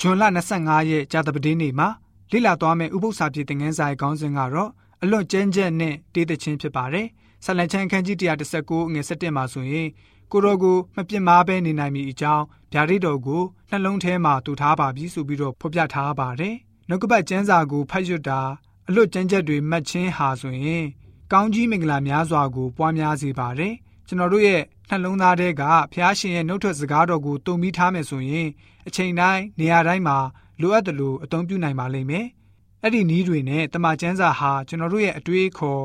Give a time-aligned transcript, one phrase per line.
[0.00, 0.22] ဇွန်လ
[0.56, 1.88] 25ရက်ကြာသပတေးနေ့မှာ
[2.32, 4.70] လေ့လာသွားမယ့်ဥပုသ္စာပြေသင်ခန်းစာရဲ့ခေါင်းစဉ်ကတော့
[5.02, 7.06] အလွန်ကျန်းကျက်နဲ့တေးသချင်းဖြစ်ပါတယ်။
[7.44, 8.16] ဆလန်ချန်ခန်းကြီး
[8.54, 9.88] 119ငွေ7မှာဆိုရင်
[10.32, 16.54] ကိုတော်ကိုမပြစ်မှားဘဲနေနိုင်မည်အကြောင်းဗျာဒိတ်တော်ကိုနှလုံးထဲမှာတူထားပါပြီဆိုပြီးတော့ဖော်ပြထားပါတယ်။
[16.88, 18.40] နှုတ်ကပတ်ကျမ်းစာကိုဖတ်ရွတ်တာ
[18.88, 20.84] အလွတ်ကျမ်းချက်တွေမှတ်ချင်းဟာဆိုရင်
[21.32, 23.74] ကောင်းကြီးမင်္ဂလာများစွာကိုပွားများစေပါတယ်။
[24.08, 28.48] ကျွန်တော်တို့ရဲ့နှလုံးသားထဲကဖျားရှင်ရဲ့နှုတ်ထွက်စကားတော်ကိုတုံပြီးထားမယ်ဆိုရင်
[28.88, 30.18] အချိန်တိုင်းနေရာတိုင်းမှာ
[30.60, 32.26] လိုအပ်တယ်လို့အသုံးပြုနိုင်ပါလိမ့်မယ်။
[32.82, 35.82] အဲ့ဒီနည်းတွေနဲ့တမန်ကျမ်းစာဟာကျွန်တော်တို့ရဲ့အတွေးခေါ်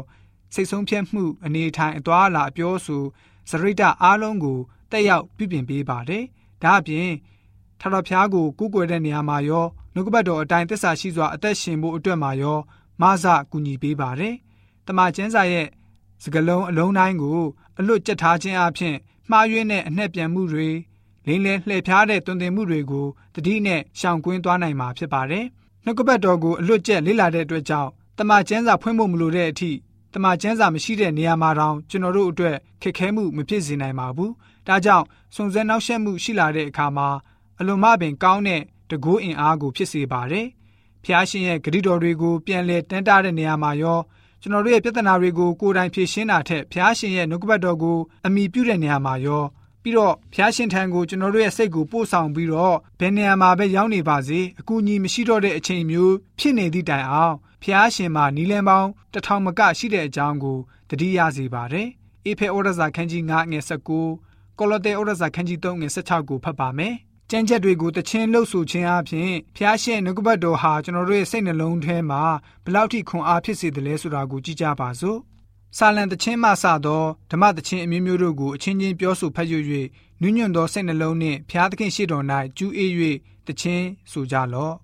[0.53, 3.03] စိတ်ဆုံးဖြတ်မှုအနေထိုင်အသွားအလာအပြောဆို
[3.49, 4.59] စရိတအားလုံးကို
[4.91, 6.23] တက်ရောက်ပြုပြင်ပေးပါတယ်။
[6.63, 7.09] ဒါအပြင်
[7.81, 12.59] ထတော်ဖျားကိုကူးကွယ်တဲ့နေရာမှာရောနှုတ်ကပတ်တော်အတိုင်းသစ္စာရှိစွာအသက်ရှင်ဖို့အတွက်မှာရော
[13.01, 14.35] မဆကူညီပေးပါတယ်။
[14.88, 15.67] တမန်ကျမ်းစာရဲ့
[16.23, 17.41] စကလုံးအလုံးတိုင်းကို
[17.79, 18.95] အလွတ်ကျက်ထားခြင်းအပြင်
[19.32, 20.70] မှားယွင်းတဲ့အနှက်ပြန်မှုတွေ
[21.26, 25.45] လိမ့်လဲလှည့်ဖျားတဲ့တွင်တင်မှုတွေကိုတတိနဲ့ရှောင်ကွင်းသွားနိုင်မှာဖြစ်ပါတယ်။
[25.84, 29.71] နှုတ်ကပတ်တော်ကိုအလွတ်ကျက်လေ့လာတဲ့အတွက်ကြောင့်တမန်ကျမ်းစာဖွင့်ဖို့မလိုတဲ့အထိ
[30.13, 34.32] တမန်ကျမ်းစာမရှိတဲ့နေရာမှာတောင်ကျွန်တော်တို့အတွက်ခက်ခဲမှုမဖြစ်စေနိုင်ပါဘူး။
[34.67, 37.07] ဒါကြောင့်စုံစမ်းနှောက်ယှက်မှုရှိလာတဲ့အခါမှာ
[37.60, 40.48] အလွန်မှပင်ကောင်းတဲ့တကူအင်အားကိုဖြစ်စေပါတယ်။
[41.04, 43.99] ဖျားရှင်ရဲ့ဂရုတော်တွေကိုပြန်လဲတန်းတားတဲ့နေရာမှာရော
[44.41, 49.43] ကျွန်တော်တို့ရဲ့ပြဿနာတွေကိုကိုယ်တိုင်ဖြေရှင်းတာထက်ဖျားရှင်ရဲ့နှုတ်ကပတ်တော်ကိုအမိပြုတဲ့နေရာမှာရော
[49.83, 60.57] ပြီးတော့ဖျားရှင်ထံကိုကျွန်တော်တို့ရဲ့စိတ်ကိုပို့ဆောင်ပြီးတော့ဘယ်နေရာမှာပဲရောက်နေပါစေအကူအညီမရှိတော့တဲ့အချိန်မျိုးဖြစ်နေသည့်တိုင်အောင်ဖျားရှင်မှာနီလန်ပေါင်းတထောင်မကရှိတဲ့အကြောင်းကို
[60.89, 61.87] တတိယစေပါတယ်။
[62.26, 63.59] အေဖေဩရဇာခန်းကြီး9ငွေ
[64.09, 66.95] 19ကောလသဲဩရဇာခန်းကြီး3ငွေ16ကိုဖတ်ပါမယ်။
[67.34, 72.22] ကြမ်းချက်တွေကိုတချင်းလှုပ်ဆူခြင်းအပြင်ဖျားရှင်နှုတ်ကပတ်တော်ဟာကျွန်တော်တို့ရဲ့စိတ်နှလုံးထဲမှာ
[72.66, 75.18] ဘလောက်ထိခွန်အားဖြစ်စေတယ်လဲဆိုတာကိုကြည့်ကြပါစို့။
[75.78, 79.53] စာလံတချင်းမှစသောဓမ္မတချင်းအမျိုးမျိုးတို့ကိုအချင်းချင်းပြောဆိုဖတ်ရ၍
[80.22, 82.25] နုညွန့်သောစိတ်နှလုံးနှင့်ဖျားသခင်ရှိတော်၌
[82.57, 82.91] ကျူးအေး၍
[83.47, 84.75] တချင်းဆိုကြလော့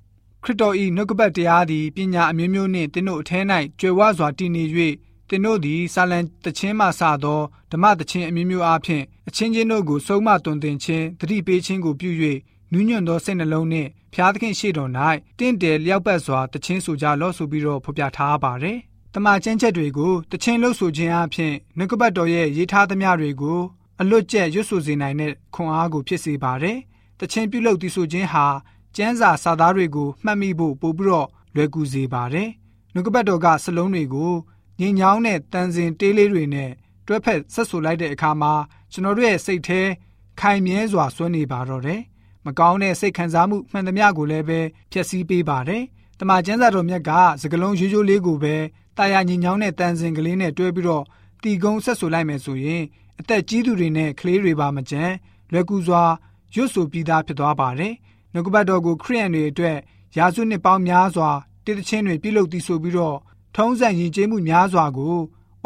[0.44, 3.40] ခရစ်တော်၏နှုတ်ကပတ်တရားသည်ပညာအမျိုးမျိုးနှင့်သင်တို့အထဲ၌
[3.80, 4.64] ကြွယ်ဝစွာတည်နေ၍
[5.30, 12.10] သင်တို့သည်စာလံတခြင်းမှစသောဓမ္မတခြင်းအမျိုးမျိုးအားဖြင့် အချင်းချင်းတို့ကိုဆုံးမတွင်တင်ခြင်းတတိပေးခြင်းကိုပြု၍
[12.72, 14.92] နူးညွတ်သောစိတ်နှလုံးနှင့်ဖျားသခင်ရှေ့တော်၌
[15.40, 18.78] တင့်တယ်လျောက်ပတ်စွာတခြင်းဆိုကြလော့ဆိုပြီးတော့ဖော်ပြထားပါတယ်။
[19.14, 23.60] တမန်ကျမ်းချက်တွေကိုတခြင်းလို့ဆိုခြင်းအပြင်နှုတ်ကပတ်တော်ရဲ့ရေးထားသမျှတွေကို
[24.02, 26.78] အလွတ်ကျက်ရွတ်ဆိုစေနိုင်တဲ့ခွန်အားကိုဖြစ်စေပါတယ်။
[27.20, 28.46] တခြင်းပြုလုပ်တည်ဆိုခြင်းဟာ
[28.96, 32.50] ကျမ်းစာစာသားတွေကိုမှတ်မိဖို့ပို့ပြီးတော့လွယ်ကူစေပါတယ်။
[32.94, 34.34] နှုတ်ကပတ်တော်ကစလုံးတွေကို
[34.80, 36.72] ညင်ညောင်းတဲ့တန်စင်တေးလေးတွေနဲ့
[37.08, 38.54] တွဲဖက်ဆက်ဆူလိုက်တဲ့အခါမှာ
[38.92, 39.82] ကျွန်တော်တို့ရဲ့စိတ်ထဲ
[40.40, 42.02] ခိုင်မြဲစွာဆွနေပါတော့တယ်။
[42.46, 44.60] မကောင်းတဲ့စိတ်ခံစားမှုမှန်သမျှကိုလည်းပဲ
[44.92, 45.84] ဖျက်ဆီးပေးပါတယ်။
[46.20, 47.12] တမန်ကျမ်းစာတော်မြတ်က
[47.42, 48.56] စကလုံးရိုးရိုးလေးကိုပဲ
[48.98, 51.04] တာယာညင်ညောင်းတဲ့တန်စင်ကလေးနဲ့တွဲပြီးတော့
[51.42, 52.84] တီကုန်းဆက်ဆူလိုက်မယ်ဆိုရင်
[53.20, 55.14] အသက်ကြီးသူတွေနဲ့ကလေးတွေပါမကြမ်း
[55.52, 56.04] လွယ်ကူစွာ
[56.56, 57.94] ရွတ်ဆိုပြီးသားဖြစ်သွားပါတယ်။
[58.34, 59.78] နှုတ်ကပတ်တော်ကိုခရိယန်တွေအတွက်
[60.18, 61.30] ရာစုနှစ်ပေါင်းများစွာ
[61.66, 63.18] တည်တခြင်းတွေပြုလုပ်တည်ဆိုပြီးတော့
[63.56, 65.16] ထုံးစံယဉ်ကျေးမှုများစွာကို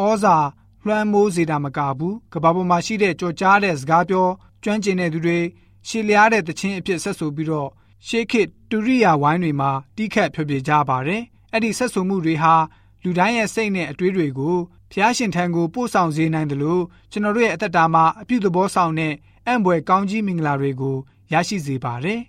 [0.03, 0.37] ဩဇာ
[0.85, 4.27] လွှမ်းမိုးစေတာမကဘူးကဘာပေါ်မှာရှိတဲ့ကြော်ကြားတဲ့စကားပြော
[4.63, 5.39] ကျွမ်းကျင်တဲ့သူတွေ
[5.87, 7.69] ရှေလျားတဲ့တခြင်းအဖြစ်ဆက်ဆိုပြီးတော့
[8.07, 12.55] ရှေးခေတ်တူရိယာဝိုင်းတွေမှာတိခတ်ဖြေပြကြပါတယ်အဲ့ဒီဆက်ဆိုမှုတွေဟာ
[13.03, 14.57] လူတိုင်းရဲ့စိတ်နဲ့အတွေးတွေကို
[14.91, 19.13] ဖျားရှင်ထံကိုပို့ဆောင်စေနိုင်တယ်လို့ကျွန်တော်တို့ရဲ့အသက်တာမှာအပြုသဘောဆောင်တဲ့
[19.47, 20.95] အံ့ဘွယ်ကောင်းကြီးမင်္ဂလာတွေကို
[21.33, 22.21] ရရှိစေပါတယ်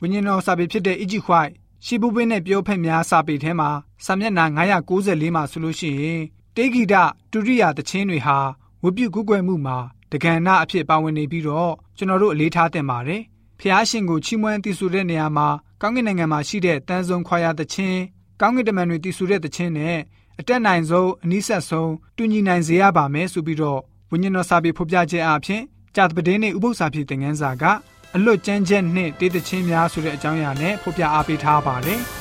[0.00, 1.54] ဝိညာဉ်တော်စာပေဖြစ်တဲ့ Egypt White
[1.84, 3.70] ရှီပူပင်းနဲ့ပြောဖက်များစာပေထဲမှာ
[4.04, 4.44] စာမျက်နှာ
[4.90, 6.22] 994မှာဆိုလို့ရှိရင်
[6.60, 6.94] တေဂီတ
[7.32, 8.38] ဒုတိယသချင်းတွေဟာ
[8.82, 9.78] ဝပြုကူးကွယ်မှုမှာ
[10.10, 13.22] တက္ကနာအဖြစ်ပါဝင်နေပြီးတော့ကျွန်တော်တို့အလေးထားတင်ပါတယ်။
[13.60, 15.48] ဖျားရှင်ကိုချီးမွမ်းတည်ဆူတဲ့နေရာမှာ
[15.80, 18.00] ကောင်းကင်နိုင်ငံမှာရှိတဲ့တန်ဆုံခွာရသချင်း
[18.40, 19.98] ကောင်းကင်တမန်တွေတည်ဆူတဲ့သချင်းနဲ့
[20.40, 23.80] အတက်နိုင်ဆုံးအနည်းဆက်ဆုံးတူညီနိုင်စေရပါမယ်ဆိုပြီးတော့
[24.10, 25.62] ဝိညာဉ်တော်စာပေဖော်ပြခြင်းအပြင်
[25.94, 27.64] ကြာတပဒင်းနဲ့ဥပုသ္စာဖြစ်တဲ့ငန်းစာက
[28.16, 32.02] အလွတ်ကျန်းချက်နှင့်တေးသချင်းများဆိုတဲ့အကြောင်းအရာနဲ့ဖော်ပြအားပေးထားပါတယ်။